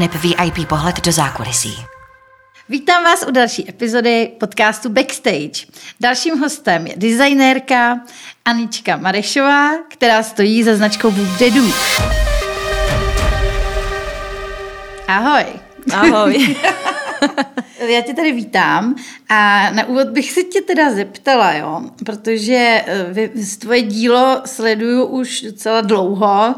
[0.00, 1.76] aneb VIP pohled do zákulisí.
[2.68, 5.66] Vítám vás u další epizody podcastu Backstage.
[6.00, 8.00] Dalším hostem je designérka
[8.44, 11.72] Anička Marešová, která stojí za značkou Wooddedu.
[15.08, 15.44] Ahoj.
[15.92, 16.56] Ahoj.
[17.88, 18.94] Já tě tady vítám
[19.28, 23.28] a na úvod bych se tě teda zeptala, jo, protože eh,
[23.58, 26.54] tvoje dílo sleduju už docela dlouho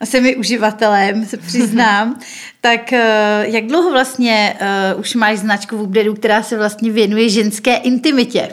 [0.00, 2.20] a jsem i uživatelem, se přiznám.
[2.60, 4.56] tak eh, jak dlouho vlastně
[4.94, 8.48] uh, už máš značku v Ubdedu, která se vlastně věnuje ženské intimitě?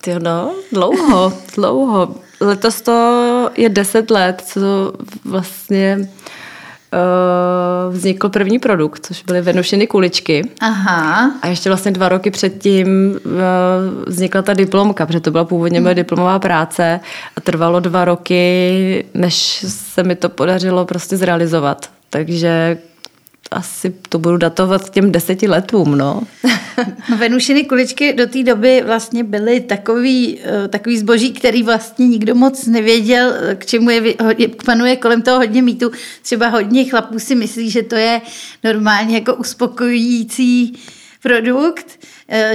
[0.00, 2.14] Ty no, dlouho, dlouho.
[2.40, 4.60] Letos to je deset let, co
[5.24, 6.08] vlastně
[6.92, 10.50] uh, vznikl první produkt, což byly venušeny kuličky.
[10.60, 11.32] Aha.
[11.42, 12.88] A ještě vlastně dva roky předtím
[13.24, 13.32] uh,
[14.06, 17.00] vznikla ta diplomka, protože to byla původně moje diplomová práce
[17.36, 21.90] a trvalo dva roky, než se mi to podařilo prostě zrealizovat.
[22.10, 22.78] Takže
[23.50, 26.22] asi to budu datovat těm deseti letům, no.
[27.18, 32.66] Venušiny kuličky do té doby vlastně byly takový, eh, takový zboží, který vlastně nikdo moc
[32.66, 34.14] nevěděl, k čemu je,
[34.66, 35.90] panuje kolem toho hodně mýtu.
[36.22, 38.20] Třeba hodně chlapů si myslí, že to je
[38.64, 40.78] normálně jako uspokojující
[41.22, 41.98] produkt,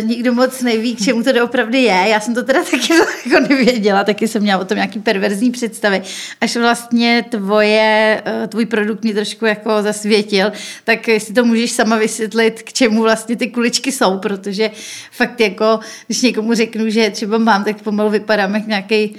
[0.02, 2.06] nikdo moc neví, k čemu to doopravdy je.
[2.08, 2.94] Já jsem to teda taky
[3.26, 6.02] jako nevěděla, taky jsem měla o tom nějaký perverzní představy.
[6.42, 10.52] Až vlastně tvoje, e, tvůj produkt mě trošku jako zasvětil,
[10.84, 14.72] tak jestli to můžeš sama vysvětlit, k čemu vlastně ty kuličky jsou, protože
[15.12, 19.16] fakt jako, když někomu řeknu, že třeba mám, tak pomalu vypadám jak nějaký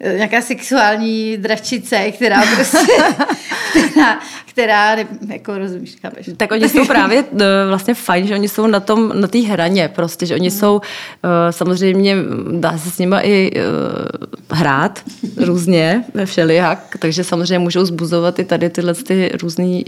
[0.00, 2.92] Eh, nějaká sexuální dračice, která prostě,
[3.90, 4.20] která,
[4.56, 4.96] která,
[5.28, 6.30] jako rozumíš, chápeš.
[6.36, 9.88] Tak oni jsou právě eh, vlastně fajn, že oni jsou na tom, na té hraně
[9.94, 10.58] prostě, že oni hmm.
[10.58, 10.80] jsou,
[11.24, 12.16] eh, samozřejmě
[12.60, 13.62] dá se s nimi i
[14.50, 15.00] hrát
[15.36, 19.80] různě, všelijak, takže samozřejmě můžou zbuzovat i tady tyhle ty různé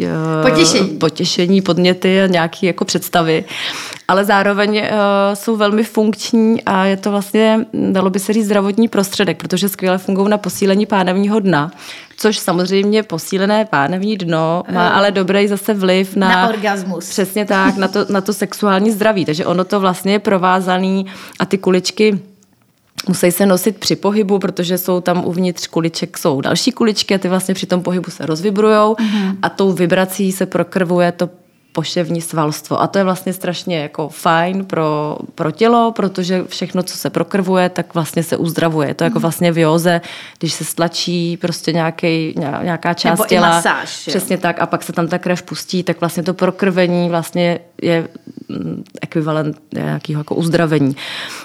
[0.43, 0.89] potěšení.
[0.89, 3.45] potěšení, podněty a nějaké jako představy
[4.09, 4.83] ale zároveň
[5.35, 9.99] jsou velmi funkční a je to vlastně, dalo by se říct, zdravotní prostředek, protože skvěle
[9.99, 11.71] fungují na posílení pánevního dna,
[12.19, 16.29] což samozřejmě posílené pánevní dno má uh, ale dobrý zase vliv na...
[16.29, 17.09] Na orgasmus.
[17.09, 21.07] Přesně tak, na to, na to sexuální zdraví, takže ono to vlastně je provázaný
[21.39, 22.19] a ty kuličky
[23.09, 27.29] Musí se nosit při pohybu, protože jsou tam uvnitř kuliček jsou další kuličky a ty
[27.29, 29.37] vlastně při tom pohybu se rozvibrujou uh-huh.
[29.43, 31.31] a tou vibrací se prokrvuje to
[31.79, 32.81] poševní svalstvo.
[32.81, 37.69] A to je vlastně strašně jako fajn pro, pro tělo, protože všechno, co se prokrvuje,
[37.69, 38.95] tak vlastně se uzdravuje.
[38.95, 39.23] To je jako mhm.
[39.23, 40.01] vlastně v józe,
[40.39, 43.49] když se stlačí prostě nějaký, nějaká část Nebo těla.
[43.49, 44.41] I masáž, přesně jo.
[44.43, 44.61] tak.
[44.61, 48.09] A pak se tam ta krev pustí, tak vlastně to prokrvení vlastně je
[49.03, 50.97] ekvivalent nějakého jako uzdravení.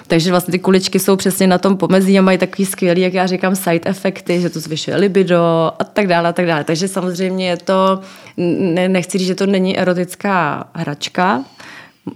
[0.06, 3.26] Takže vlastně ty kuličky jsou přesně na tom pomezí a mají takový skvělý, jak já
[3.26, 6.64] říkám, side efekty, že to zvyšuje libido a tak dále a tak dále.
[6.64, 8.00] Takže samozřejmě je to,
[8.36, 11.44] ne, nechci říct, že to není erotické hezká hračka.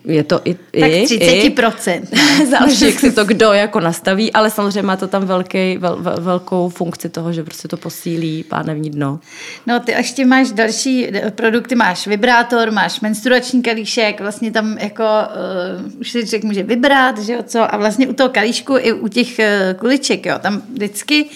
[0.04, 0.54] Je to i...
[0.54, 2.02] Tak 30%.
[2.42, 5.96] I, záleží, jak si to kdo jako nastaví, ale samozřejmě má to tam velký, vel,
[6.00, 9.20] vel, velkou funkci toho, že prostě to posílí pánevní dno.
[9.66, 16.00] No ty ještě máš další produkty, máš vibrátor, máš menstruační kalíšek, vlastně tam jako, uh,
[16.00, 19.08] už si člověk může vybrat, že jo, co, a vlastně u toho kalíšku i u
[19.08, 21.26] těch uh, kuliček, jo, tam vždycky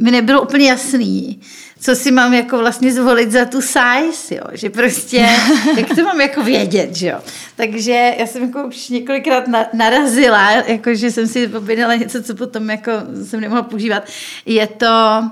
[0.00, 1.40] mi nebylo úplně jasný,
[1.80, 5.16] co si mám jako vlastně zvolit za tu size, jo, že prostě,
[5.76, 7.18] jak to mám jako vědět, že jo.
[7.56, 12.34] Takže já jsem jako už několikrát na, narazila, jako že jsem si objednala něco, co
[12.34, 12.90] potom jako
[13.24, 14.02] jsem nemohla používat.
[14.46, 15.22] Je to,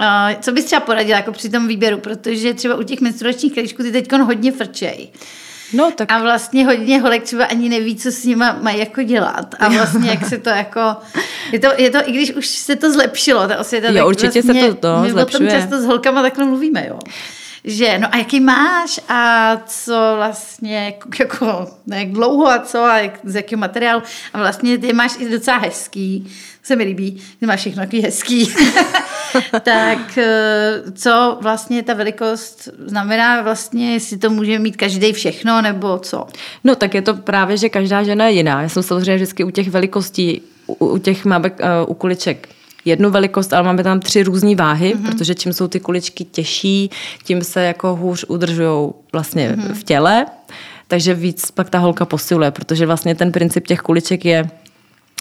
[0.00, 3.82] uh, co bys třeba poradila jako při tom výběru, protože třeba u těch menstruačních klíčků
[3.82, 5.08] ty teď hodně frčej.
[5.72, 6.12] No, tak...
[6.12, 9.54] A vlastně hodně holek třeba ani neví, co s nima mají jako dělat.
[9.58, 10.80] A vlastně jak se to jako...
[11.52, 14.42] Je to, je to i když už se to zlepšilo, ta osvěta, jo, tak určitě
[14.42, 15.48] vlastně se to, to my zlepšuje.
[15.48, 16.98] o tom často s holkama takhle mluvíme, jo
[17.64, 22.98] že no a jaký máš a co vlastně, jako, no jak dlouho a co a
[22.98, 24.02] jak, z jakého materiálu
[24.32, 26.32] a vlastně ty máš i docela hezký,
[26.62, 28.48] se mi líbí, ty máš všechno takový hezký.
[29.62, 35.98] tak eh, co vlastně ta velikost znamená vlastně, jestli to může mít každý všechno nebo
[35.98, 36.26] co?
[36.64, 38.62] No tak je to právě, že každá žena je jiná.
[38.62, 41.56] Já jsem samozřejmě vždycky u těch velikostí, u, u těch máme uh,
[41.86, 42.48] u kuliček
[42.84, 45.06] jednu velikost, ale máme tam tři různé váhy, mm-hmm.
[45.06, 46.90] protože čím jsou ty kuličky těžší,
[47.24, 49.74] tím se jako hůř udržují vlastně mm-hmm.
[49.74, 50.26] v těle,
[50.88, 54.50] takže víc pak ta holka posiluje, protože vlastně ten princip těch kuliček je,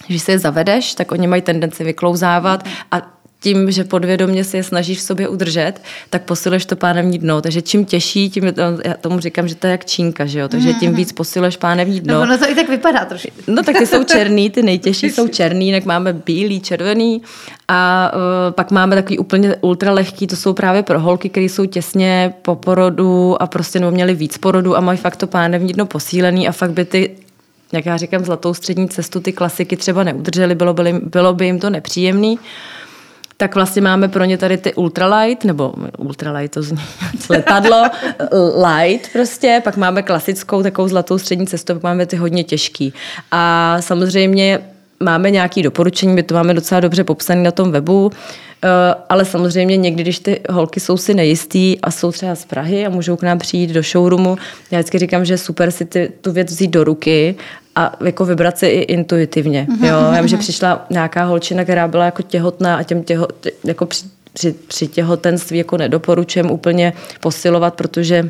[0.09, 4.63] že se je zavedeš, tak oni mají tendenci vyklouzávat a tím, že podvědomě si je
[4.63, 5.73] snažíš v sobě udržet,
[6.09, 7.41] tak posiluješ to pánevní dno.
[7.41, 10.39] Takže čím těžší, tím je to, já tomu říkám, že to je jak čínka, že
[10.39, 10.47] jo?
[10.47, 12.13] Takže tím víc posiluješ pánevní dno.
[12.13, 13.29] No, ono to i tak vypadá trošku.
[13.47, 17.21] No tak ty jsou černý, ty nejtěžší jsou černý, jinak máme bílý, červený
[17.67, 22.33] a uh, pak máme takový úplně ultralehký, to jsou právě pro holky, které jsou těsně
[22.41, 26.47] po porodu a prostě nebo měly víc porodu a mají fakt to pánevní dno posílený
[26.47, 27.15] a fakt by ty
[27.73, 31.59] jak já říkám, zlatou střední cestu ty klasiky třeba neudrželi, bylo by, bylo by jim
[31.59, 32.39] to nepříjemný
[33.41, 36.83] tak vlastně máme pro ně tady ty ultralight, nebo ultralight to zní
[37.29, 37.83] letadlo,
[38.67, 42.93] light prostě, pak máme klasickou takovou zlatou střední cestu, pak máme ty hodně těžký.
[43.31, 44.59] A samozřejmě
[44.99, 48.11] máme nějaké doporučení, my to máme docela dobře popsané na tom webu,
[48.63, 52.85] Eh, ale samozřejmě někdy, když ty holky jsou si nejistý a jsou třeba z Prahy
[52.85, 54.37] a můžou k nám přijít do showroomu,
[54.71, 57.35] já vždycky říkám, že super si ty, tu věc vzít do ruky
[57.75, 59.67] a jako vybrat si i intuitivně.
[59.69, 59.85] Mm-hmm.
[59.85, 60.11] Jo?
[60.13, 63.27] Já vím, že přišla nějaká holčina, která byla jako těhotná a těm těho,
[63.63, 68.29] jako při, při, při těhotenství jako nedoporučujem úplně posilovat, protože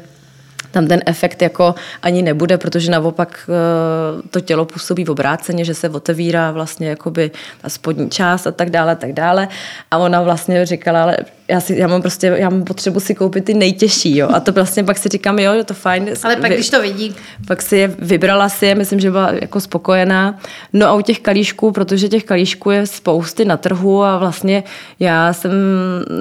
[0.72, 5.74] tam ten efekt jako ani nebude, protože naopak eh, to tělo působí v obráceně, že
[5.74, 9.48] se otevírá vlastně jakoby ta spodní část a tak dále, tak dále.
[9.92, 11.18] A ona vlastně říkala, ale
[11.52, 14.30] já, si, já mám prostě, já mám potřebu si koupit ty nejtěžší, jo.
[14.34, 16.10] A to vlastně pak si říkám, jo, je to fajn.
[16.24, 17.16] Ale pak, vy, když to vidí.
[17.48, 20.40] Pak si je, vybrala si je, myslím, že byla jako spokojená.
[20.74, 24.64] No a u těch kalíšků, protože těch kalíšků je spousty na trhu a vlastně
[25.00, 25.52] já jsem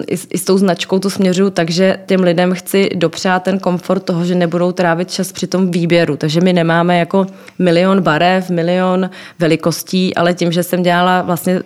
[0.06, 4.24] i, i s tou značkou to směřuju, takže těm lidem chci dopřát ten komfort toho,
[4.24, 6.16] že nebudou trávit čas při tom výběru.
[6.16, 7.26] Takže my nemáme jako
[7.58, 11.60] milion barev, milion velikostí, ale tím, že jsem dělala vlastně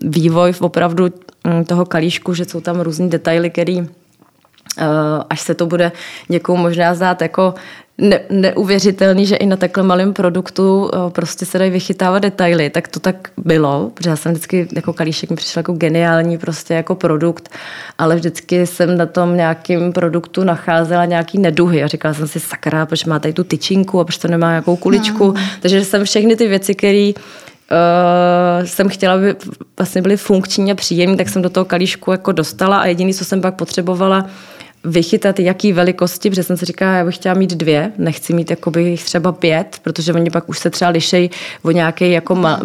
[0.00, 1.08] vývoj v opravdu
[1.44, 4.84] mm, toho kalíšku, že jsou tam různý detaily, který eh,
[5.30, 5.92] až se to bude
[6.28, 7.54] někomu možná zdát jako
[7.98, 12.88] ne, neuvěřitelný, že i na takhle malém produktu eh, prostě se dají vychytávat detaily, tak
[12.88, 16.94] to tak bylo, protože já jsem vždycky jako kalíšek mi přišel jako geniální prostě jako
[16.94, 17.48] produkt,
[17.98, 22.86] ale vždycky jsem na tom nějakým produktu nacházela nějaký neduhy a říkala jsem si sakra,
[22.86, 25.40] proč má tady tu tyčinku a proč to nemá nějakou kuličku, no.
[25.60, 27.12] takže jsem všechny ty věci, které
[27.74, 29.36] uh, jsem chtěla, aby
[29.78, 33.24] vlastně byly funkční a příjemné, tak jsem do toho kalíšku jako dostala a jediný, co
[33.24, 34.26] jsem pak potřebovala,
[34.84, 38.96] vychytat, jaký velikosti, protože jsem si říkala, já bych chtěla mít dvě, nechci mít jakoby
[39.04, 41.30] třeba pět, protože oni pak už se třeba lišejí
[41.62, 42.60] o nějaký jako ma,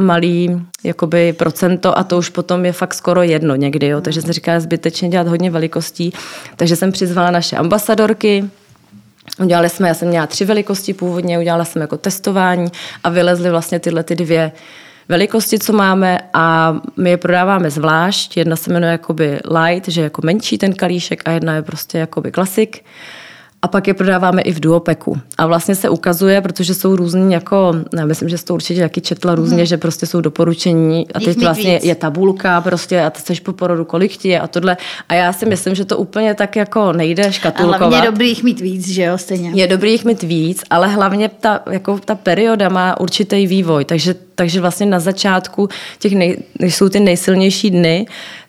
[0.00, 4.00] malý jakoby procento a to už potom je fakt skoro jedno někdy, jo.
[4.00, 6.12] takže jsem říkala zbytečně dělat hodně velikostí,
[6.56, 8.44] takže jsem přizvala naše ambasadorky,
[9.40, 12.72] Udělali jsme, já jsem měla tři velikosti původně, udělala jsem jako testování
[13.04, 14.52] a vylezly vlastně tyhle ty dvě
[15.08, 18.36] velikosti, co máme a my je prodáváme zvlášť.
[18.36, 21.98] Jedna se jmenuje jakoby light, že je jako menší ten kalíšek a jedna je prostě
[21.98, 22.84] jakoby klasik
[23.64, 25.20] a pak je prodáváme i v duopeku.
[25.38, 29.00] A vlastně se ukazuje, protože jsou různý jako, já myslím, že jsi to určitě taky
[29.00, 29.66] četla různě, hmm.
[29.66, 31.84] že prostě jsou doporučení a teď vlastně víc.
[31.84, 34.76] je tabulka prostě a ty chceš po porodu, kolik ti je a tohle.
[35.08, 37.82] A já si myslím, že to úplně tak jako nejde škatulkovat.
[37.82, 39.50] A hlavně je dobrý jich mít víc, že jo, stejně.
[39.54, 44.14] Je dobrý jich mít víc, ale hlavně ta, jako ta perioda má určitý vývoj, takže,
[44.34, 45.68] takže vlastně na začátku
[45.98, 48.06] těch, nej, jsou ty nejsilnější dny,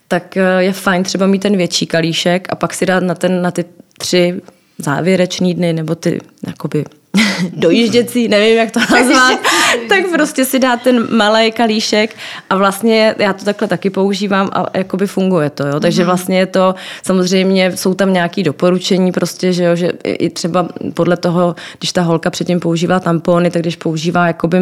[0.07, 3.41] tak eh, je fajn třeba mít ten větší kalíšek a pak si dát na, ten,
[3.41, 3.65] na ty
[3.97, 4.41] tři
[4.77, 6.85] závěrečný dny nebo ty jakoby
[7.53, 9.39] dojížděcí, nevím, jak to nazvat,
[9.89, 12.15] tak prostě si dá ten malý kalíšek
[12.49, 15.79] a vlastně já to takhle taky používám a jakoby funguje to, jo.
[15.79, 16.05] Takže mhm.
[16.05, 21.17] vlastně je to, samozřejmě jsou tam nějaké doporučení prostě, že jo, že i třeba podle
[21.17, 24.57] toho, když ta holka předtím používá tampony, tak když používá jakoby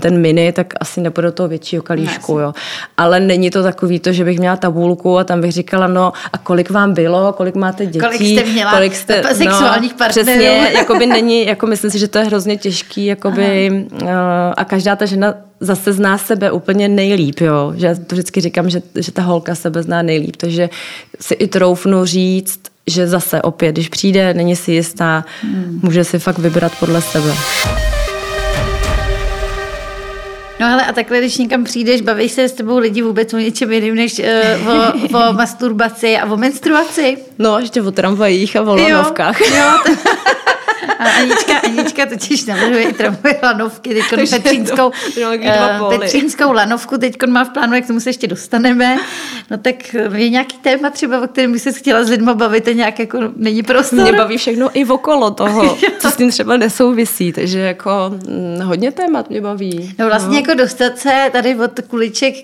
[0.00, 2.54] ten mini, tak asi nepůjde do toho většího kalíšku, jo.
[2.96, 6.38] Ale není to takový to, že bych měla tabulku a tam bych říkala, no a
[6.38, 10.26] kolik vám bylo, kolik máte dětí, kolik jste měla kolik jste, sexuálních no, partnerů.
[10.26, 14.08] Přesně, jakoby není, jako myslím si, že to je hrozně těžký, jakoby, uh,
[14.56, 17.72] a každá ta žena zase zná sebe úplně nejlíp, jo.
[17.76, 20.70] Že já to vždycky říkám, že, že ta holka sebe zná nejlíp, takže
[21.20, 25.80] si i troufnu říct, že zase opět, když přijde, není si jistá, hmm.
[25.82, 27.34] může si fakt vybrat podle sebe.
[30.60, 33.72] No ale a takhle, když někam přijdeš, bavíš se s tebou lidi vůbec o něčem
[33.72, 37.18] jiným, než uh, o, o masturbaci a o menstruaci?
[37.38, 39.40] No, ještě o tramvajích a o lanovkách.
[39.40, 39.94] Jo, jo
[40.98, 47.44] a Anička, Anička totiž navrhuje i tramvajové lanovky, teď Petřínskou, uh, Petřínskou lanovku teď má
[47.44, 48.96] v plánu, jak tomu se ještě dostaneme.
[49.50, 52.72] No tak je nějaký téma třeba, o kterém by se chtěla s lidmi bavit a
[52.72, 54.00] nějak jako není prostor?
[54.00, 58.92] Mě baví všechno i okolo toho, co s tím třeba nesouvisí, takže jako hm, hodně
[58.92, 59.94] témat mě baví.
[59.98, 60.36] No vlastně no.
[60.36, 62.34] jako dostat se tady od kuliček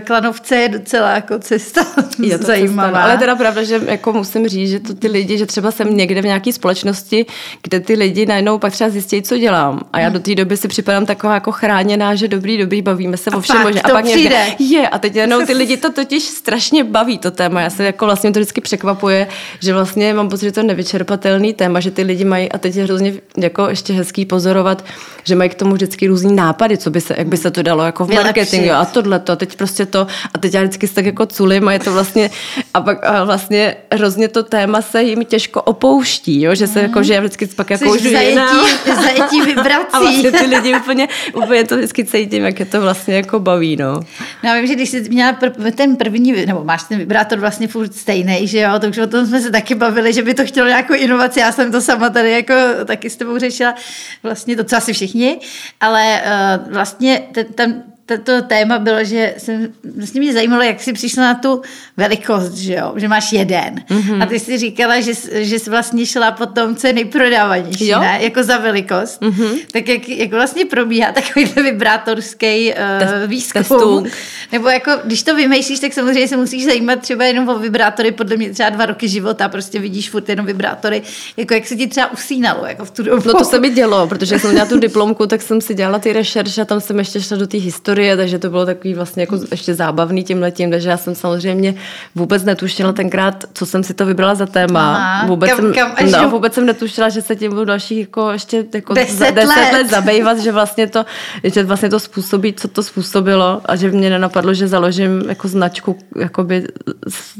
[0.00, 1.86] k lanovce je docela jako cesta
[2.18, 2.88] je to zajímavá.
[2.88, 5.96] Cesta, ale teda pravda, že jako musím říct, že to ty lidi, že třeba jsem
[5.96, 7.26] někde v nějaké společnosti,
[7.62, 9.80] kde ty ty lidi najednou pak třeba zjistí, co dělám.
[9.92, 13.30] A já do té doby si připadám taková jako chráněná, že dobrý, dobrý, bavíme se
[13.30, 14.46] o všem to A pak přijde.
[14.58, 17.60] je, a teď jenom ty lidi to totiž strašně baví, to téma.
[17.60, 19.26] Já se jako vlastně to vždycky překvapuje,
[19.60, 22.76] že vlastně mám pocit, že to je nevyčerpatelný téma, že ty lidi mají, a teď
[22.76, 24.84] je hrozně jako ještě hezký pozorovat,
[25.24, 27.82] že mají k tomu vždycky různý nápady, co by se, jak by se to dalo
[27.82, 30.94] jako v marketingu a tohle to, a teď prostě to, a teď já vždycky se
[30.94, 32.30] tak jako culím a je to vlastně,
[32.74, 36.54] a pak a vlastně hrozně to téma se jim těžko opouští, jo?
[36.54, 38.40] že se jako, že já vždycky pak jako Jsi už v zajetí,
[39.02, 39.86] zajetí vibrací.
[39.92, 43.76] a vlastně ty lidi úplně, úplně to vždycky cítím, jak je to vlastně jako baví,
[43.76, 43.94] no.
[44.42, 47.68] No já vím, že když jsi měla pr- ten první, nebo máš ten vibrátor vlastně
[47.68, 50.46] furt stejný, že jo, to už o tom jsme se taky bavili, že by to
[50.46, 53.74] chtělo nějakou inovaci, já jsem to sama tady jako taky s tebou řešila,
[54.22, 55.40] vlastně docela asi všichni,
[55.80, 56.22] ale
[56.66, 57.82] uh, vlastně ten, ten,
[58.24, 61.62] to téma bylo, že jsem, vlastně mě zajímalo, jak jsi přišla na tu
[61.96, 63.74] velikost, že jo, že máš jeden.
[63.90, 64.00] Mhm.
[64.04, 64.22] Mm-hmm.
[64.22, 67.88] A ty jsi říkala, že, jsi- že jsi vlastně šla po tom, co je nejprodávanější,
[67.88, 68.00] Jo.
[68.00, 68.18] Ne?
[68.20, 69.20] Jako za velikost.
[69.22, 69.58] Mm-hmm.
[69.72, 73.60] Tak jak, jak vlastně probíhá takový vibrátorský uh, Test- výzkum?
[73.62, 74.08] testung.
[74.52, 78.36] Nebo jako, když to vymýšlíš, tak samozřejmě se musíš zajímat třeba jenom o vibrátory, podle
[78.36, 81.02] mě třeba dva roky života, prostě vidíš furt jenom vibrátory,
[81.36, 83.22] jako jak se ti třeba usínalo, jako v tu dobu.
[83.26, 86.12] No to se mi dělo, protože jsem měla tu diplomku, tak jsem si dělala ty
[86.12, 89.38] rešerše a tam jsem ještě šla do té historie, takže to bylo takový vlastně jako
[89.50, 91.74] ještě zábavný tím letím, takže já jsem samozřejmě
[92.14, 94.96] vůbec netušila tenkrát, co jsem si to vybrala za téma.
[94.96, 97.98] Aha, vůbec, kam- jsem, kam až no, vůbec jsem netušila, že se tím budu dalších
[97.98, 99.72] jako ještě jako Deset za, deset let.
[99.72, 101.04] let zabývat, že vlastně to,
[101.44, 105.98] že vlastně to způsobí, co to způsobilo a že mě nenapadlo, že založím jako značku,
[106.18, 106.66] jakoby,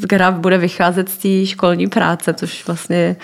[0.06, 3.16] která bude vycházet z té školní práce, což vlastně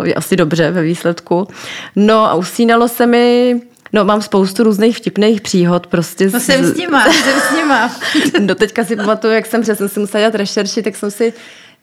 [0.00, 1.48] uh, je asi dobře ve výsledku.
[1.96, 3.60] No a usínalo se mi
[3.92, 6.30] No, mám spoustu různých vtipných příhod prostě.
[6.32, 7.90] No jsem s nima, jsem s nima.
[8.38, 11.32] Do teďka si pamatuju, jak jsem přesně si musela dělat rešerši, tak jsem si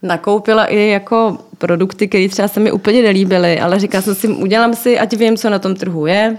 [0.03, 4.73] nakoupila i jako produkty, které třeba se mi úplně nelíbily, ale říkala jsem si, udělám
[4.73, 6.37] si, ať vím, co na tom trhu je.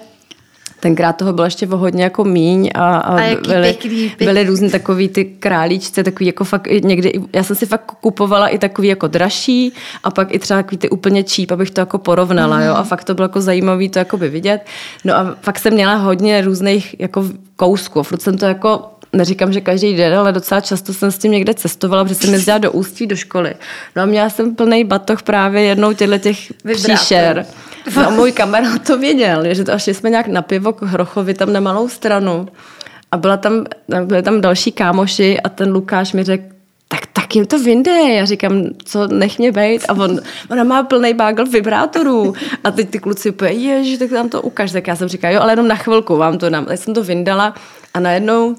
[0.81, 4.27] Tenkrát toho bylo ještě hodně jako míň a, A jaký byly, pěkný, pěkný.
[4.27, 8.59] byly různý takový ty králíčce, takový jako fakt někdy, já jsem si fakt kupovala i
[8.59, 9.73] takový jako dražší
[10.05, 12.63] a pak i třeba takový ty úplně cheap, abych to jako porovnala, mm.
[12.63, 14.61] jo, a fakt to bylo jako zajímavý to jako by vidět.
[15.05, 17.25] No a fakt jsem měla hodně různých jako
[17.57, 21.33] kousků, furt jsem to jako neříkám, že každý den, ale docela často jsem s tím
[21.33, 23.55] někde cestovala, protože jsem jezdila do ústí do školy.
[23.97, 27.47] No a měla jsem plný batoh právě jednou těchto těch příšer.
[27.97, 31.53] No můj kamarád to věděl, že to až jsme nějak na pivo k Hrochovi tam
[31.53, 32.49] na malou stranu
[33.13, 33.65] a byla tam,
[34.05, 36.45] byly tam další kámoši a ten Lukáš mi řekl,
[36.89, 38.17] tak, tak jim to vyndej.
[38.17, 39.85] Já říkám, co, nech mě bejt.
[39.89, 40.21] A on,
[40.51, 42.35] ona má plný bágl vibrátorů.
[42.65, 44.73] A teď ty kluci úplně, ježi, tak tam to ukaž.
[44.73, 46.65] Tak já jsem říkala, jo, ale jenom na chvilku vám to dám.
[46.65, 47.55] Tak jsem to vyndala
[47.95, 48.57] a najednou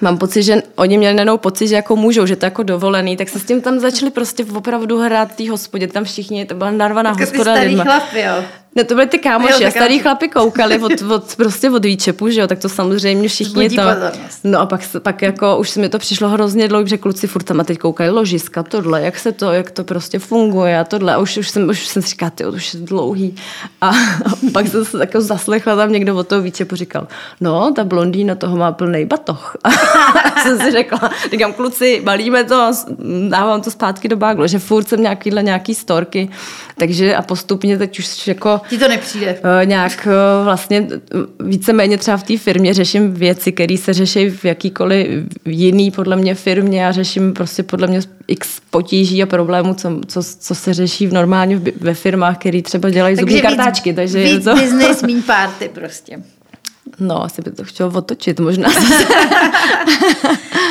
[0.00, 3.28] Mám pocit, že oni měli najednou pocit, že jako můžou, že to jako dovolený, tak
[3.28, 6.70] se s tím tam začali prostě opravdu hrát v té hospodě, tam všichni, to byla
[6.70, 7.84] narvaná ty hospoda starý lidma.
[7.84, 8.44] chlapy, jo.
[8.74, 10.02] Ne, to byly ty Jo, kámoši a tak starý kámoši.
[10.02, 13.82] chlapi koukali od, od, prostě od výčepu, že jo, tak to samozřejmě všichni Vzbudí to...
[13.82, 14.40] pozornost.
[14.44, 17.42] No a pak, pak jako už se mi to přišlo hrozně dlouho, že kluci furt
[17.42, 21.14] tam a teď koukají ložiska, tohle, jak se to, jak to prostě funguje a tohle.
[21.14, 23.36] A už, už jsem, už jsem si říkala, ty, to už je dlouhý.
[23.80, 23.92] A, a
[24.52, 27.08] pak jsem se jako zaslechla tam někdo od toho výčepu říkal,
[27.40, 29.56] no, ta blondýna toho má plný batoh.
[29.64, 32.72] A jsem si řekla, říkám, kluci, balíme to, a
[33.28, 36.30] dávám to zpátky do báglu, že furt jsem nějakýhle nějaký storky,
[36.76, 39.38] takže a postupně teď už jako Ti to nepřijde.
[39.62, 40.98] Eh, nějak eh, vlastně eh,
[41.40, 45.08] víceméně třeba v té firmě řeším věci, které se řeší v jakýkoliv
[45.44, 46.82] jiný podle mě firmě.
[46.82, 51.12] Já řeším prostě podle mě x potíží a problémů, co, co, co se řeší v
[51.12, 53.92] normálně ve firmách, které třeba dělají zubní kartáčky.
[53.92, 56.18] Takže víc to, business, míň party prostě.
[57.00, 58.68] No, asi by to chtělo otočit možná.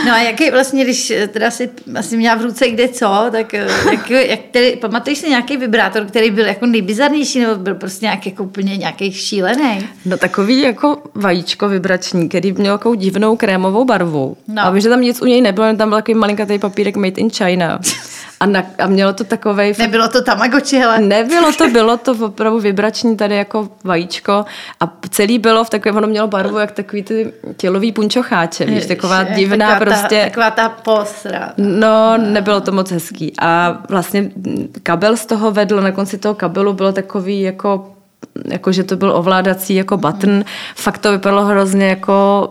[0.06, 3.54] No a jaký vlastně, když eh, teda si asi měla v ruce kde co, tak
[3.54, 8.06] eh, jak, jak tedy, pamatuješ si nějaký vibrátor, který byl jako nejbizarnější, nebo byl prostě
[8.06, 9.90] nějaký jako úplně nějaký šílený?
[10.06, 14.38] No takový jako vajíčko vibrační, který měl takovou divnou krémovou barvu.
[14.48, 14.62] No.
[14.62, 17.30] A vím, že tam nic u něj nebylo, tam byl takový malinkatý papírek made in
[17.30, 17.80] China.
[18.42, 21.00] A, na, a mělo to takovej Nebylo to Tamagotchi, hele.
[21.00, 24.46] Nebylo to, bylo to opravdu vibrační tady jako vajíčko
[24.80, 29.24] a celý bylo v takovém, ono mělo barvu jak takový ty tělový punčocháče, víš, taková
[29.24, 30.20] divná taková prostě.
[30.20, 31.54] Ta, taková ta posra.
[31.58, 33.34] No, nebylo to moc hezký.
[33.40, 34.32] A vlastně
[34.84, 37.92] kabel z toho vedl, na konci toho kabelu bylo takový jako
[38.46, 40.44] jako že to byl ovládací jako button.
[40.76, 42.50] Fakt to vypadalo hrozně jako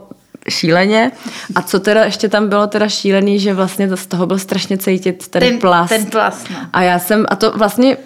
[0.49, 1.11] šíleně.
[1.54, 4.78] A co teda ještě tam bylo teda šílený, že vlastně to z toho byl strašně
[4.78, 5.88] cítit ten, Ten- plast.
[5.88, 6.56] ten plast, no.
[6.73, 7.97] A já jsem, a to vlastně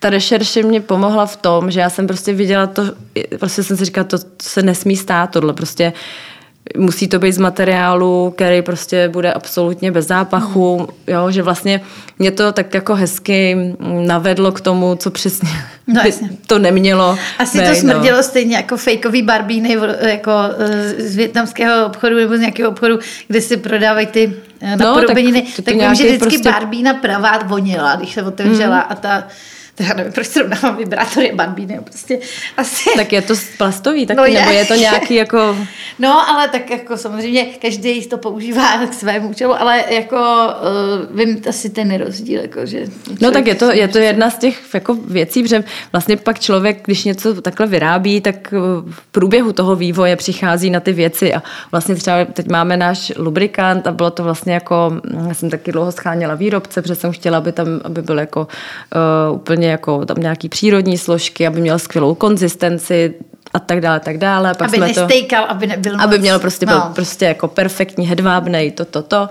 [0.00, 2.82] ta rešerše mě pomohla v tom, že já jsem prostě viděla to,
[3.38, 5.92] prostě jsem si říkala, to se nesmí stát, tohle prostě
[6.76, 11.80] musí to být z materiálu, který prostě bude absolutně bez zápachu, jo, že vlastně
[12.18, 13.56] mě to tak jako hezky
[14.06, 15.48] navedlo k tomu, co přesně
[15.86, 16.02] no,
[16.46, 17.18] to nemělo.
[17.38, 18.22] Asi být, to smrdělo no.
[18.22, 23.56] stejně jako fejkový barbíny jako eh, z větnamského obchodu nebo z nějakého obchodu, kde si
[23.56, 25.42] prodávají ty eh, napodobeniny.
[25.42, 26.50] No, tak, tak vím, že vždycky prostě...
[26.50, 28.86] barbína pravá vonila, když se otevřela hmm.
[28.88, 29.24] a ta
[29.80, 32.18] já nevím, proč srovnávám vibrátory a bambíny, prostě
[32.56, 32.90] asi.
[32.96, 34.40] Tak je to plastový taky, no je.
[34.40, 35.56] nebo je to nějaký jako...
[35.98, 41.42] No, ale tak jako samozřejmě každý to používá k svému účelu, ale jako uh, vím
[41.48, 42.84] asi ten rozdíl, jako že...
[43.20, 46.80] No tak je to, je to jedna z těch jako věcí, že vlastně pak člověk,
[46.84, 48.52] když něco takhle vyrábí, tak
[48.90, 53.86] v průběhu toho vývoje přichází na ty věci a vlastně třeba teď máme náš lubrikant
[53.86, 57.52] a bylo to vlastně jako, já jsem taky dlouho scháněla výrobce, protože jsem chtěla, aby
[57.52, 58.40] tam, aby byl jako
[59.30, 63.14] uh, úplně jako tam nějaký přírodní složky, aby měl skvělou konzistenci,
[63.54, 64.54] a tak dále, tak dále.
[64.54, 66.72] Pak aby jsme nestejkal, to, aby nebyl Aby měl prostě, no.
[66.72, 69.28] byl prostě jako perfektní, hedvábnej, to, to, to.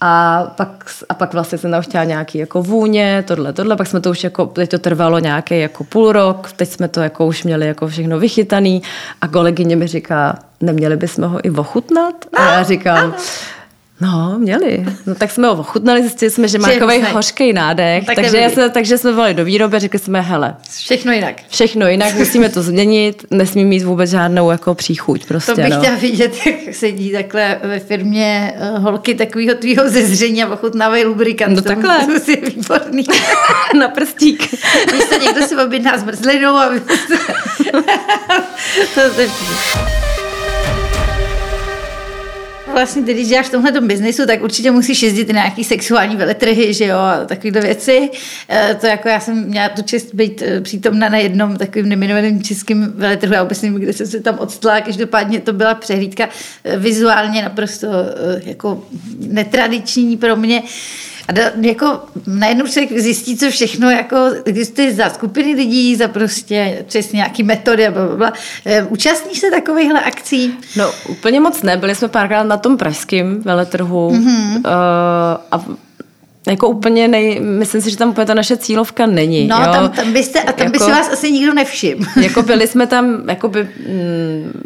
[0.00, 4.00] A pak, a pak vlastně jsem tam chtěla nějaký jako vůně, tohle, tohle, pak jsme
[4.00, 7.44] to už jako, teď to trvalo nějaký jako půl rok, teď jsme to jako už
[7.44, 8.82] měli jako všechno vychytaný
[9.20, 12.14] a kolegyně mi říká, neměli bychom ho i ochutnat?
[12.36, 13.14] A já říkám,
[14.00, 14.84] No, měli.
[15.06, 18.70] No, tak jsme ho ochutnali, zjistili jsme, že má takový hořký nádech, tak takže, jsme,
[18.70, 20.54] takže jsme volali do výroby a řekli jsme, hele.
[20.70, 21.36] Všechno jinak.
[21.48, 25.26] Všechno jinak, musíme to změnit, nesmí mít vůbec žádnou jako příchuť.
[25.26, 25.78] Prostě, to bych no.
[25.78, 31.56] chtěla vidět, jak sedí takhle ve firmě uh, holky takového tvýho zezření a ochutnávají lubrikant.
[31.56, 32.06] No takhle.
[32.06, 33.04] To je výborný.
[33.78, 34.48] Na prstík.
[34.88, 36.68] Když se někdo si objedná zmrzlinou a
[38.94, 39.28] to, to je
[42.76, 46.84] vlastně, když děláš v tomhle biznesu, tak určitě musíš jezdit na nějaký sexuální veletrhy, že
[46.84, 48.10] jo, takovéhle věci.
[48.48, 52.42] Eh, to jako já jsem měla tu čest být eh, přítomna na jednom takovým neminovaném
[52.42, 56.28] českém veletrhu, já vůbec nevím, kde jsem se tam odstla, každopádně to byla přehlídka
[56.64, 57.86] eh, vizuálně naprosto
[58.44, 58.84] jako
[59.18, 60.62] netradiční pro mě.
[61.28, 66.84] A da, jako najednou člověk zjistí, co všechno jako existuje za skupiny lidí, za prostě
[66.86, 68.32] přesně nějaký metody a blablabla.
[68.66, 70.54] Eh, účastníš se takovýchhle akcí?
[70.76, 74.56] No úplně moc ne, byli jsme párkrát na tom pražském veletrhu mm-hmm.
[74.56, 74.62] uh,
[75.50, 75.64] a
[76.48, 79.46] jako úplně nej, myslím si, že tam úplně ta naše cílovka není.
[79.46, 79.72] No, jo?
[79.72, 82.04] tam, tam byste, a tam jako, by si vás asi nikdo nevšiml.
[82.22, 84.62] Jako byli jsme tam, jako by, mm,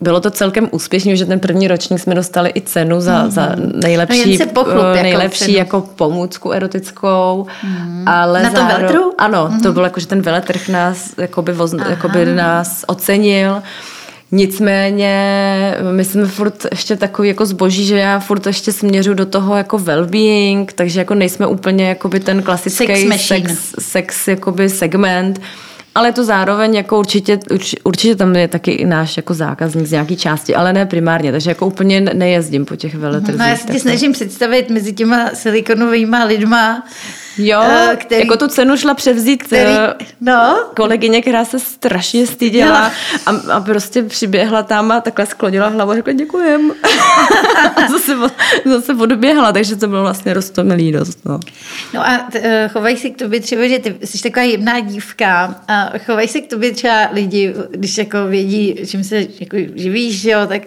[0.00, 3.30] bylo to celkem úspěšné, že ten první ročník jsme dostali i cenu za, mm.
[3.30, 7.46] za nejlepší, no pochlup, jako nejlepší jako pomůcku erotickou.
[7.64, 8.04] Mm.
[8.06, 8.76] Ale Na tom záro...
[8.76, 9.12] veletrhu?
[9.18, 9.60] Ano, mm.
[9.60, 13.62] to bylo jako, že ten veletrh nás, jakoby, voz, jakoby nás ocenil.
[14.32, 19.56] Nicméně my jsme furt ještě takový jako zboží, že já furt ještě směřu do toho
[19.56, 25.40] jako well-being, takže jako nejsme úplně jakoby ten klasický sex, sex, sex jakoby segment
[25.94, 27.38] ale to zároveň jako určitě,
[27.84, 31.50] určitě tam je taky i náš jako zákazník z nějaký části, ale ne primárně, takže
[31.50, 33.36] jako úplně nejezdím po těch veletrzích.
[33.36, 36.84] No já si tě snažím představit mezi těma silikonovými lidma,
[37.38, 40.64] Jo, uh, který, jako tu cenu šla převzít který, uh, no.
[40.76, 42.92] kolegyně, která se strašně styděla
[43.26, 46.72] a, a prostě přiběhla tam a takhle sklonila hlavu a řekla děkujem.
[47.76, 48.16] a zase,
[48.64, 51.18] zase odběhla, takže to bylo vlastně roztomilý dost.
[51.24, 51.40] No,
[51.94, 55.54] no a t, uh, chovají si k tobě třeba, že ty jsi taková jemná dívka
[55.68, 60.46] a chovají si k tobě třeba lidi, když jako vědí, čím se jako živíš, jo,
[60.46, 60.62] tak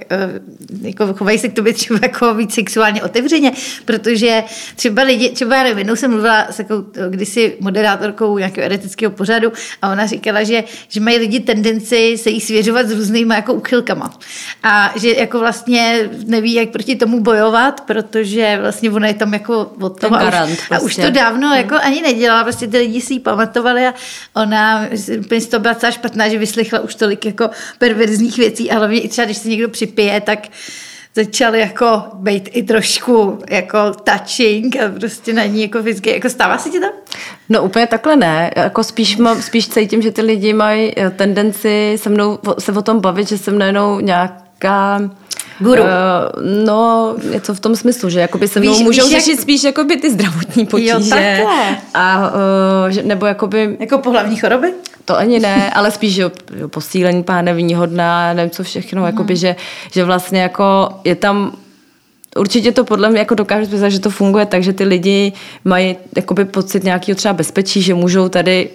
[0.82, 3.52] jako chovají se k tobě třeba jako víc sexuálně otevřeně,
[3.86, 4.44] protože
[4.76, 10.06] třeba lidi, třeba nevím, jsem mluvila s takovou kdysi moderátorkou nějakého eretického pořadu a ona
[10.06, 14.20] říkala, že, že mají lidi tendenci se jí svěřovat s různýma jako uchylkama.
[14.64, 19.72] A že jako vlastně neví, jak proti tomu bojovat, protože vlastně ona je tam jako
[19.82, 20.18] od toho.
[20.18, 20.76] Garant, a, už, prostě.
[20.76, 21.58] a už to dávno hmm.
[21.58, 23.94] jako ani nedělala, prostě ty lidi si ji pamatovali a
[24.34, 24.88] ona
[25.20, 29.08] úplně to byla celá špatná, že vyslechla už tolik jako perverzních věcí a hlavně i
[29.08, 30.40] třeba, když se někdo připije, tak
[31.16, 36.58] začal jako být i trošku jako touching a prostě na ní jako fyzicky, jako stává
[36.58, 36.88] se ti to?
[37.50, 41.94] No úplně takhle ne, jako spíš, mám, spíš cítím, že ty lidi mají eh, tendenci
[41.96, 45.02] se mnou se o tom bavit, že jsem najednou nějaká
[45.60, 45.82] Guru.
[45.84, 45.88] Uh,
[46.66, 49.40] no, to v tom smyslu, že jakoby se mnou víš, můžou víš, řešit jak...
[49.40, 51.40] spíš jakoby ty zdravotní potíže.
[51.42, 51.50] Jo,
[51.94, 52.32] a,
[52.90, 53.78] uh, nebo jakoby...
[53.80, 54.74] Jako pohlavní choroby?
[55.06, 59.08] To ani ne, ale spíš jo, jo, posílení pánevního dna, nevím co všechno, mm.
[59.08, 59.56] jakoby, že,
[59.92, 61.52] že vlastně jako je tam
[62.38, 65.34] Určitě to podle mě jako dokážu představit, že to funguje tak, že ty lidi
[65.66, 68.70] mají jakoby pocit nějakého třeba bezpečí, že můžou tady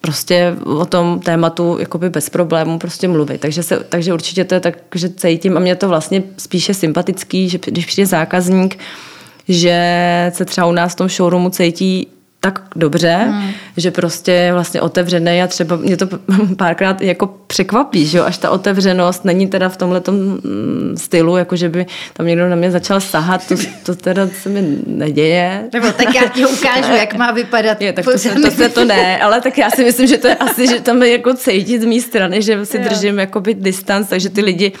[0.00, 3.40] prostě o tom tématu jakoby bez problémů prostě mluvit.
[3.40, 7.48] Takže, se, takže určitě to je tak, že cítím a mě to vlastně spíše sympatický,
[7.48, 8.78] že když přijde zákazník,
[9.48, 9.76] že
[10.34, 12.08] se třeba u nás v tom showroomu cítí
[12.44, 13.50] tak dobře, hmm.
[13.76, 16.08] že prostě je vlastně otevřený a třeba mě to
[16.56, 21.56] párkrát jako překvapí, že jo, až ta otevřenost není teda v tomhle mm, stylu, jako
[21.56, 25.68] že by tam někdo na mě začal sahat, to, to teda se mi neděje.
[25.72, 27.80] Nebo tak já ti ukážu, jak má vypadat.
[27.80, 30.28] Je, tak to, se, to, se to ne, ale tak já si myslím, že to
[30.28, 32.82] je asi, že tam je jako cítit z mé strany, že si jo.
[32.88, 34.72] držím jakoby distanc, takže ty lidi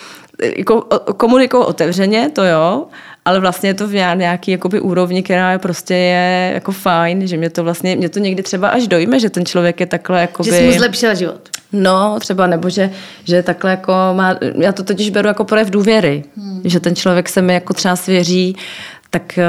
[0.56, 0.80] jako
[1.16, 2.86] komunikují otevřeně, to jo,
[3.24, 7.36] ale vlastně je to v nějaký jakoby úrovni, která je prostě je jako fajn, že
[7.36, 10.50] mě to vlastně, mě to někdy třeba až dojme, že ten člověk je takhle jakoby...
[10.50, 11.48] Že jsi mu zlepšila život.
[11.72, 12.90] No, třeba, nebo že,
[13.24, 16.60] že takhle jako má, já to totiž beru jako projev důvěry, hmm.
[16.64, 18.56] že ten člověk se mi jako třeba svěří,
[19.10, 19.46] tak eh,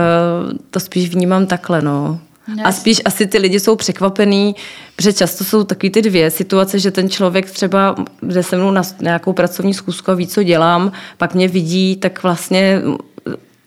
[0.70, 2.20] to spíš vnímám takhle, no.
[2.64, 4.56] A spíš asi ty lidi jsou překvapený,
[4.96, 8.82] protože často jsou takový ty dvě situace, že ten člověk třeba jde se mnou na
[9.02, 12.82] nějakou pracovní zkusku a ví, co dělám, pak mě vidí, tak vlastně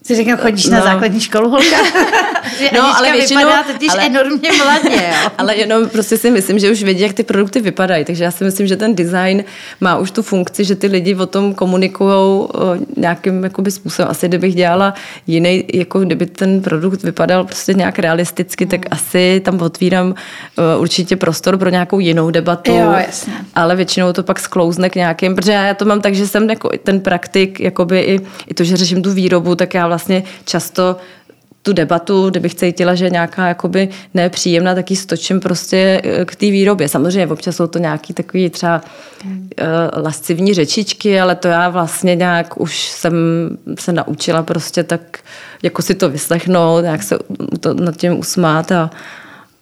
[0.06, 0.72] Jsi říkal, chodíš no.
[0.72, 1.76] na základní školu, holka?
[2.74, 4.96] no, ale většinou, vypadá totiž ale, enormně mladě.
[4.96, 5.30] Jo?
[5.38, 8.04] ale jenom prostě si myslím, že už vědí, jak ty produkty vypadají.
[8.04, 9.44] Takže já si myslím, že ten design
[9.80, 12.48] má už tu funkci, že ty lidi o tom komunikují
[12.96, 14.10] nějakým jakoby, způsobem.
[14.10, 14.94] Asi kdybych dělala
[15.26, 18.70] jiný, jako kdyby ten produkt vypadal prostě nějak realisticky, hmm.
[18.70, 20.14] tak asi tam otvírám uh,
[20.80, 22.72] určitě prostor pro nějakou jinou debatu.
[22.72, 23.32] Jo, jasně.
[23.54, 26.70] Ale většinou to pak sklouzne k nějakým, protože já to mám tak, že jsem jako
[26.84, 29.95] ten praktik, jakoby i, i to, že řeším tu výrobu, tak já vlastně
[30.44, 30.96] často
[31.66, 36.36] tu debatu, kdybych cítila, že je nějaká jakoby nepříjemná, tak ji stočím prostě eh, k
[36.36, 36.88] té výrobě.
[36.88, 38.80] Samozřejmě občas jsou to nějaký takový třeba
[39.24, 43.14] uh, lascivní řečičky, ale to já vlastně nějak už jsem
[43.78, 45.18] se naučila prostě tak
[45.62, 47.18] jako si to vyslechnout, nějak se
[47.60, 48.90] to nad tím usmát a,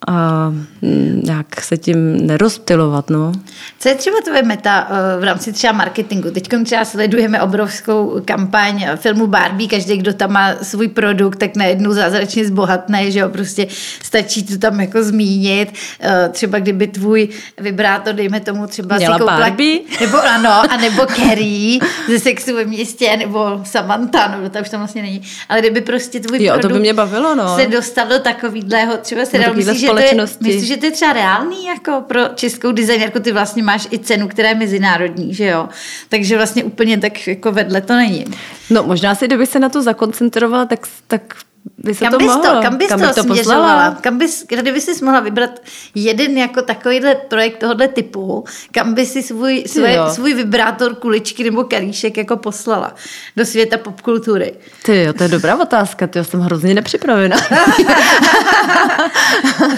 [0.06, 0.48] a
[0.82, 3.10] mm, nějak se tím nerozptilovat.
[3.10, 3.32] No.
[3.78, 6.30] Co je třeba tvoje meta eh, v rámci třeba marketingu?
[6.30, 11.92] Teď třeba sledujeme obrovskou kampaň filmu Barbie, každý, kdo tam má svůj produkt, tak najednou
[11.92, 13.66] zázračně zbohatne, že jo, prostě
[14.02, 15.72] stačí to tam jako zmínit.
[16.00, 17.28] Eh, třeba kdyby tvůj
[17.60, 19.80] vibrátor, dejme tomu třeba Měla si koupila, Barbie?
[20.00, 24.80] nebo ano, a nebo Carrie ze sexu ve městě, nebo Samantha, no to už tam
[24.80, 25.22] vlastně není.
[25.48, 27.56] Ale kdyby prostě tvůj jo, produkt to by mě bavilo, no.
[27.56, 30.44] se dostal do takovýhleho, třeba se no, myslíš, že společnosti.
[30.44, 33.20] Myslíš, že to je třeba reálný jako pro českou designérku?
[33.20, 35.68] Ty vlastně máš i cenu, která je mezinárodní, že jo?
[36.08, 38.24] Takže vlastně úplně tak jako vedle to není.
[38.70, 41.34] No možná si, kdyby se na to zakoncentrovala, tak, tak
[41.84, 42.42] by se kam to bys mohlo.
[42.42, 43.98] to, kam bys kam to, to směřovala?
[44.00, 45.50] Kam bys, kdyby jsi mohla vybrat
[45.94, 51.64] jeden jako takovýhle projekt tohohle typu, kam by si svůj, svůj, svůj vibrátor, kuličky nebo
[51.64, 52.94] kalíšek jako poslala
[53.36, 54.52] do světa popkultury?
[54.82, 57.36] Ty jo, to je dobrá otázka, ty jsem hrozně nepřipravená.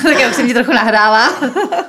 [0.03, 1.33] tak já už jsem ti trochu nahrála.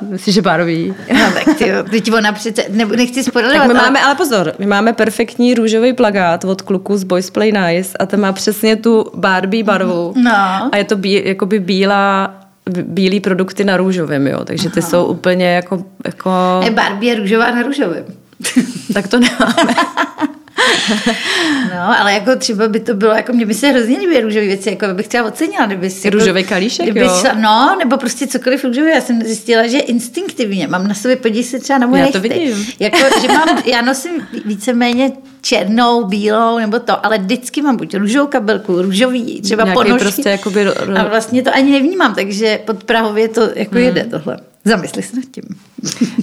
[0.01, 0.93] Myslíš, že Barbie?
[1.13, 3.67] no, tak ty jo, teď ona přece, ne, nechci spoilerovat.
[3.67, 3.89] Tak my ale...
[3.89, 8.05] máme, ale pozor, my máme perfektní růžový plagát od kluku z Boys Play Nice a
[8.05, 10.69] ten má přesně tu Barbie barvu No.
[10.71, 12.33] A je to bí, jakoby bílá
[12.69, 14.39] bílý produkty na růžovém, jo.
[14.43, 14.89] Takže ty Aha.
[14.89, 15.85] jsou úplně jako...
[16.05, 16.31] jako...
[16.63, 18.05] Je Barbie je růžová na růžovém.
[18.93, 19.75] tak to nemáme.
[21.73, 24.69] no, ale jako třeba by to bylo, jako mě by se hrozně líbí růžové věci,
[24.69, 26.07] jako bych třeba ocenila, kdyby si...
[26.07, 27.17] Jako, Růžový kalíšek, kdyby jo?
[27.19, 28.89] Šla, no, nebo prostě cokoliv růžové.
[28.89, 32.19] Já jsem zjistila, že instinktivně mám na sobě, podívej se třeba na moje Já to
[32.19, 32.67] vidím.
[32.79, 34.11] Jako, že mám, já nosím
[34.45, 35.11] víceméně
[35.47, 40.03] černou, bílou nebo to, ale vždycky mám buď růžovou kabelku, růžový, třeba Nějaký ponožky.
[40.03, 40.67] Prostě jakoby...
[40.67, 43.83] A vlastně to ani nevnímám, takže pod Prahově to jako hmm.
[43.83, 44.39] jede tohle.
[44.65, 45.43] Zamysli se nad tím.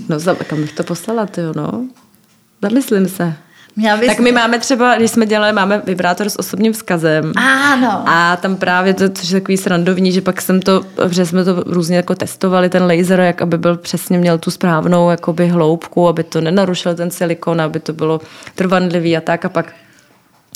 [0.08, 1.88] no, kam bych to poslala, ty jo, no.
[2.62, 3.34] Zamyslím se.
[3.76, 4.06] Bys...
[4.06, 7.32] Tak my máme třeba, když jsme dělali, máme vibrátor s osobním vzkazem.
[7.36, 8.04] Ano.
[8.06, 11.64] A tam právě to, což je takový srandovní, že pak jsem to, že jsme to
[11.66, 16.24] různě jako testovali, ten laser, jak aby byl přesně měl tu správnou jakoby hloubku, aby
[16.24, 18.20] to nenarušil ten silikon, aby to bylo
[18.54, 19.44] trvanlivý a tak.
[19.44, 19.72] A pak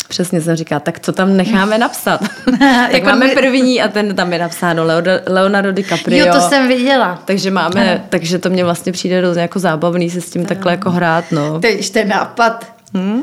[0.09, 2.21] Přesně jsem říká, tak co tam necháme napsat?
[2.59, 4.85] tak jako máme první a ten tam je napsáno
[5.27, 6.27] Leonardo DiCaprio.
[6.27, 7.23] Jo, to jsem viděla.
[7.25, 8.05] Takže máme, ano.
[8.09, 10.49] takže to mě vlastně přijde dost jako zábavný se s tím ano.
[10.49, 11.61] takhle jako hrát, no.
[11.65, 13.23] Je ten nápad Hmm?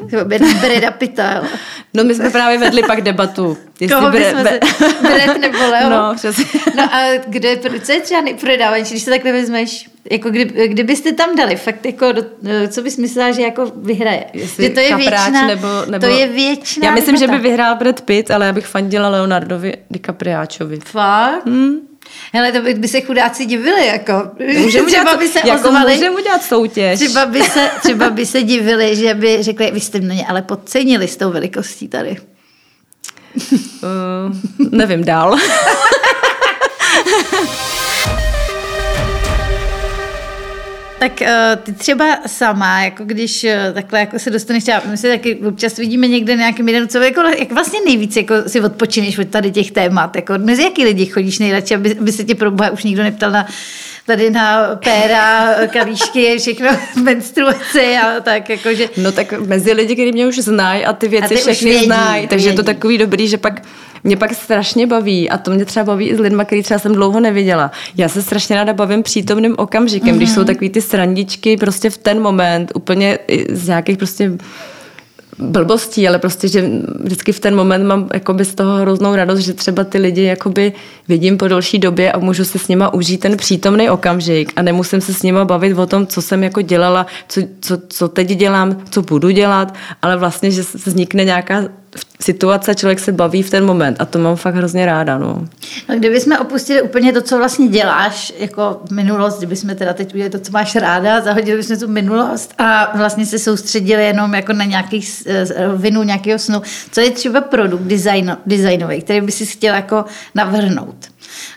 [0.62, 1.44] Breda Pitta,
[1.94, 3.58] No my jsme právě vedli pak debatu.
[3.80, 4.60] Jestli Koho bre, be...
[5.02, 5.90] Brad nebo Leo?
[5.90, 6.46] No, přesně.
[6.76, 9.90] No a kde, co je třeba nejprodávanější, když se takhle vezmeš?
[10.12, 12.22] Jako kdy, kdybyste tam dali, fakt jako, do,
[12.68, 14.26] co bys myslela, že jako vyhraje?
[14.34, 17.34] Jestli že to je věčná, nebo, nebo, to je věčná Já myslím, debata.
[17.34, 20.80] že by vyhrál Brad Pitt, ale já bych fandila Leonardovi DiCapriáčovi.
[20.80, 21.46] Fakt?
[21.46, 21.76] Hmm.
[22.34, 24.32] Hele, to by, by se chudáci divili, jako.
[24.58, 27.00] Můžeme třeba by se jako ozvali, můžeme udělat soutěž.
[27.00, 31.08] Třeba by, se, třeba by se divili, že by řekli, vy jste mě ale podcenili
[31.08, 32.18] s tou velikostí tady.
[33.52, 35.36] Uh, nevím dál.
[41.00, 41.28] Tak uh,
[41.64, 45.78] ty třeba sama, jako když uh, takhle jako se dostaneš, třeba, my se taky občas
[45.78, 49.72] vidíme někde nějakým jeden, co jako, jak vlastně nejvíc jako si odpočineš od tady těch
[49.72, 53.32] témat, jako mezi jaký lidi chodíš nejradši, aby, aby se tě pro už nikdo neptal
[53.32, 53.48] na
[54.06, 56.70] tady na péra, kalíšky, všechno
[57.04, 58.90] menstruaci a tak jakože.
[58.98, 62.28] No tak mezi lidi, kteří mě už znají a ty věci a ty všechny znají,
[62.28, 63.62] takže je to takový dobrý, že pak
[64.04, 66.94] mě pak strašně baví a to mě třeba baví i s lidmi, který třeba jsem
[66.94, 67.72] dlouho neviděla.
[67.98, 70.18] Já se strašně ráda bavím přítomným okamžikem, mm-hmm.
[70.18, 70.48] když jsou mhm.
[70.48, 74.32] takový ty srandičky prostě v ten moment, úplně z nějakých prostě
[75.40, 76.70] blbostí, ale prostě, že
[77.00, 80.74] vždycky v ten moment mám jakoby z toho hroznou radost, že třeba ty lidi jakoby
[81.08, 85.02] vidím po delší době a můžu si s nima užít ten přítomný okamžik a nemusím
[85.02, 88.82] se s nima bavit o tom, co jsem jako dělala, co, co, co teď dělám,
[88.90, 91.64] co budu dělat, ale vlastně, že vznikne nějaká
[92.22, 95.18] situace, člověk se baví v ten moment a to mám fakt hrozně ráda.
[95.18, 95.46] No.
[95.90, 100.40] No, kdybychom opustili úplně to, co vlastně děláš, jako minulost, kdybychom teda teď udělali to,
[100.40, 105.08] co máš ráda, zahodili bychom tu minulost a vlastně se soustředili jenom jako na nějaký
[105.76, 106.62] vinu nějakého snu.
[106.92, 110.06] Co je třeba produkt design, designový, který by si chtěla jako
[110.36, 110.96] navrhnout?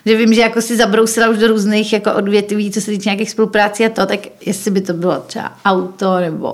[0.05, 3.29] Že vím, že jako si zabrousila už do různých jako odvětví, co se týče nějakých
[3.29, 6.53] spoluprácí a to, tak jestli by to bylo třeba auto nebo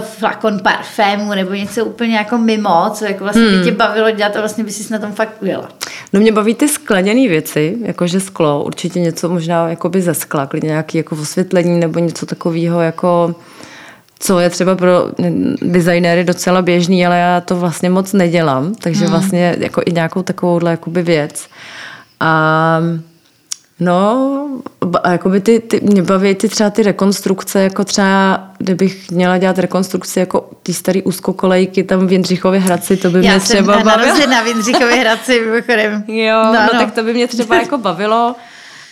[0.00, 3.58] flakon parfému nebo něco úplně jako mimo, co jako vlastně hmm.
[3.58, 5.68] by tě bavilo dělat a vlastně by si na tom fakt ujela.
[6.12, 10.66] No mě baví ty skleněné věci, jakože sklo, určitě něco možná jakoby ze skla, klidně
[10.66, 13.34] nějaký jako osvětlení nebo něco takového jako
[14.18, 15.08] co je třeba pro
[15.62, 19.10] designéry docela běžný, ale já to vlastně moc nedělám, takže hmm.
[19.10, 21.48] vlastně jako i nějakou takovouhle jakoby věc.
[22.20, 22.80] A
[23.80, 24.48] No,
[25.02, 29.58] a jakoby ty, ty, mě baví ty třeba ty rekonstrukce, jako třeba, kdybych měla dělat
[29.58, 34.08] rekonstrukci jako ty starý úzkokolejky tam v Jindřichově Hradci, to by Já mě třeba bavilo.
[34.08, 36.04] Já jsem na Jindřichově Hradci, mimochodem.
[36.06, 38.36] Jo, no, no, no, tak to by mě třeba jako bavilo.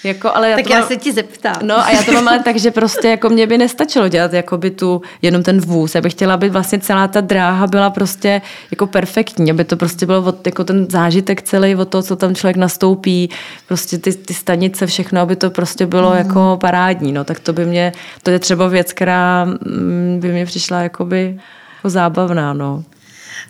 [0.05, 1.57] Jako, ale já tak já mám, se ti zeptám.
[1.63, 4.59] No a já to mám ale tak, že prostě jako mě by nestačilo dělat jako
[4.59, 5.95] by tu, jenom ten vůz.
[5.95, 10.07] Já bych chtěla, aby vlastně celá ta dráha byla prostě jako perfektní, aby to prostě
[10.07, 13.31] bylo od, jako ten zážitek celý od toho, co tam člověk nastoupí,
[13.69, 16.17] prostě ty, ty stanice, všechno, aby to prostě bylo mm.
[16.17, 17.13] jako parádní.
[17.13, 21.41] No tak to by mě, to je třeba věc, která mm, by mě přišla jakoby
[21.77, 22.85] jako zábavná, no.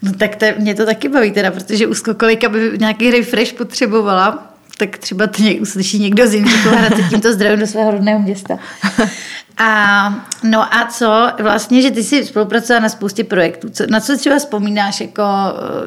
[0.02, 4.51] No tak to, mě to taky baví teda, protože úzkokolika by nějaký refresh potřebovala,
[4.86, 8.58] tak třeba to něk, uslyší někdo z Jindřichova Hradce tímto zdravím do svého rodného města.
[9.58, 13.70] A, no a co vlastně, že ty jsi spolupracovala na spoustě projektů.
[13.70, 15.22] Co, na co třeba vzpomínáš, jako,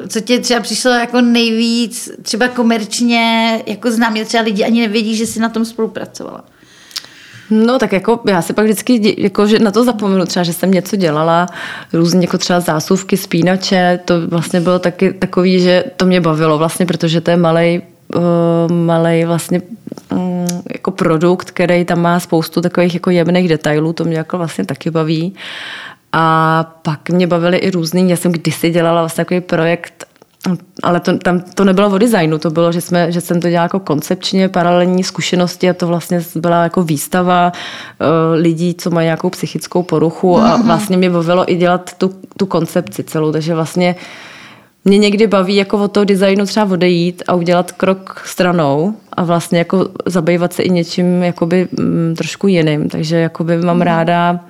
[0.08, 5.26] co tě třeba přišlo jako nejvíc, třeba komerčně, jako známě třeba lidi ani nevědí, že
[5.26, 6.44] jsi na tom spolupracovala?
[7.50, 10.70] No tak jako já si pak vždycky jako, že na to zapomenu třeba, že jsem
[10.70, 11.46] něco dělala,
[11.92, 16.86] různě jako třeba zásuvky, spínače, to vlastně bylo taky takový, že to mě bavilo vlastně,
[16.86, 17.95] protože to je malý eh,
[18.68, 19.62] malý vlastně
[20.12, 24.64] um, jako produkt, který tam má spoustu takových jako jemných detailů, to mě jako vlastně
[24.64, 25.34] taky baví.
[26.12, 30.06] A pak mě bavily i různý, já jsem kdysi dělala vlastně takový projekt,
[30.82, 33.64] ale to, tam to nebylo o designu, to bylo, že, jsme, že jsem to dělala
[33.64, 38.06] jako koncepčně, paralelní zkušenosti a to vlastně byla jako výstava uh,
[38.40, 40.66] lidí, co mají nějakou psychickou poruchu a mhm.
[40.66, 44.02] vlastně mě bavilo i dělat tu, tu koncepci celou, takže vlastně uh,
[44.86, 49.58] mě někdy baví jako od toho designu třeba odejít a udělat krok stranou a vlastně
[49.58, 52.88] jako zabývat se i něčím jakoby mm, trošku jiným.
[52.88, 53.82] Takže jakoby mám mm.
[53.82, 54.40] ráda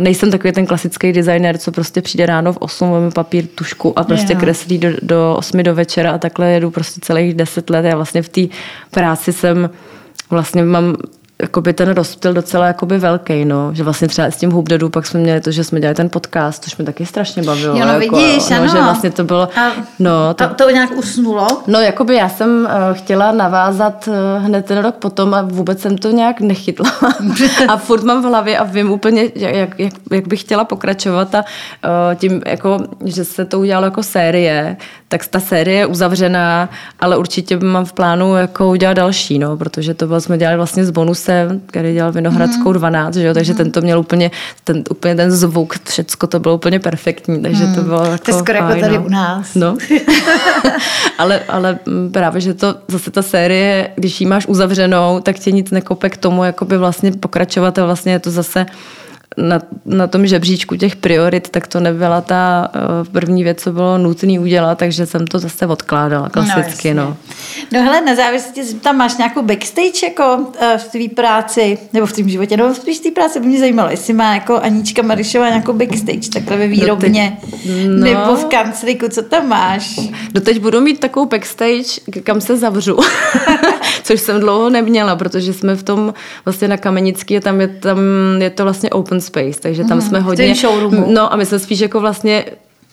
[0.00, 4.04] nejsem takový ten klasický designer, co prostě přijde ráno v 8, máme papír, tušku a
[4.04, 4.40] prostě yeah.
[4.40, 7.84] kreslí do, do 8 do večera a takhle jedu prostě celých 10 let.
[7.84, 8.40] Já vlastně v té
[8.90, 9.70] práci jsem
[10.30, 10.96] vlastně mám
[11.40, 13.74] jakoby ten rozptyl docela jakoby velký, no.
[13.74, 16.64] Že vlastně třeba s tím Hubdedu pak jsme měli to, že jsme dělali ten podcast,
[16.64, 17.76] což mi taky strašně bavilo.
[17.76, 18.68] Jo, no jako, vidíš, no, ano.
[18.68, 20.34] Že vlastně to bylo, a, no.
[20.34, 21.48] To, a to nějak usnulo?
[21.66, 25.98] No, jakoby já jsem uh, chtěla navázat uh, hned ten rok potom a vůbec jsem
[25.98, 26.92] to nějak nechytla.
[27.68, 31.38] a furt mám v hlavě a vím úplně, jak, jak, jak bych chtěla pokračovat a
[31.38, 34.76] uh, tím, jako, že se to udělalo jako série,
[35.08, 36.68] tak ta série je uzavřená,
[37.00, 40.84] ale určitě mám v plánu jako udělat další, no, protože to bylo, jsme dělali vlastně
[40.84, 41.29] s bonusem,
[41.66, 43.56] který dělal Vinohradskou 12, že jo, takže mm.
[43.56, 44.30] ten to měl úplně
[44.64, 47.74] ten, úplně ten zvuk, všecko to bylo úplně perfektní, takže mm.
[47.74, 49.04] to bylo jako To je skoro jako tady no.
[49.04, 49.54] u nás.
[49.54, 49.76] No.
[51.18, 51.78] ale, ale
[52.12, 56.16] právě, že to zase ta série, když ji máš uzavřenou, tak tě nic nekope k
[56.16, 58.66] tomu, jakoby vlastně pokračovat a vlastně je to zase
[59.36, 63.98] na, na tom žebříčku těch priorit, tak to nebyla ta uh, první věc, co bylo
[63.98, 66.94] nutné udělat, takže jsem to zase odkládala klasicky.
[66.94, 67.16] No, no.
[67.72, 68.02] no hele,
[68.54, 72.74] tě tam máš nějakou backstage jako uh, v tvý práci, nebo v tvém životě, nebo
[72.74, 76.66] v té práci by mě zajímalo, jestli má jako Anička Marišová nějakou backstage takhle ve
[76.66, 77.38] výrobně.
[77.44, 78.04] No, teď, No.
[78.04, 80.00] Nebo v kancliku, co tam máš?
[80.32, 82.98] Doteď budu mít takovou backstage, kam se zavřu,
[84.02, 86.14] což jsem dlouho neměla, protože jsme v tom
[86.44, 87.98] vlastně na Kamenický a tam je, tam
[88.40, 90.54] je to vlastně open space, takže tam mm, jsme hodně...
[91.06, 92.44] No a my jsme spíš jako vlastně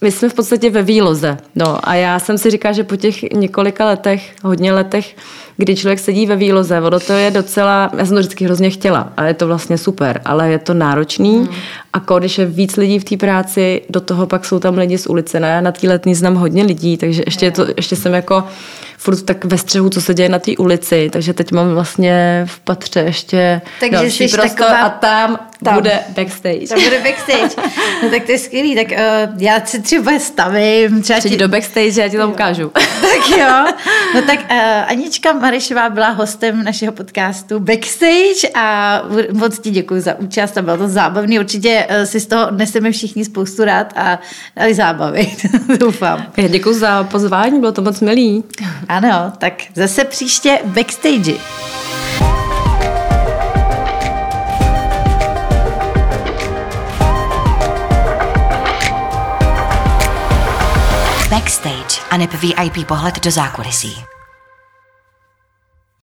[0.02, 1.38] my jsme v podstatě ve výloze.
[1.56, 5.16] No a já jsem si říkala, že po těch několika letech, hodně letech,
[5.58, 9.14] kdy člověk sedí ve výloze, ono to je docela, já jsem to vždycky hrozně chtěla
[9.18, 11.48] a je to vlastně super, ale je to náročný hmm.
[11.94, 15.08] a když je víc lidí v té práci, do toho pak jsou tam lidi z
[15.08, 15.40] ulice.
[15.40, 18.44] No já na té letní znám hodně lidí, takže ještě, je to, ještě jsem jako
[18.98, 22.60] furt tak ve střehu, co se děje na té ulici, takže teď mám vlastně v
[22.60, 24.82] patře ještě takže další prostor taková...
[24.82, 26.68] a tam, tam bude backstage.
[26.68, 27.70] Tam bude backstage.
[28.04, 31.02] No tak to je skvělý, tak uh, já si třeba stavím.
[31.02, 31.38] Třeba ti...
[31.38, 32.70] do backstage, já ti to ukážu.
[33.02, 33.66] tak jo.
[34.16, 39.02] No tak uh, Anička Marišová byla hostem našeho podcastu Backstage a
[39.34, 41.40] moc ti děkuji za účast a bylo to zábavný.
[41.40, 44.20] Určitě uh, si z toho odneseme všichni spoustu rád a
[44.56, 45.36] dali zábavy.
[45.80, 46.26] Doufám.
[46.38, 48.44] Já děkuji za pozvání, bylo to moc milý.
[48.88, 51.34] Ano, tak zase příště backstage.
[61.30, 64.17] Backstage a VIP pohled do zákulisí.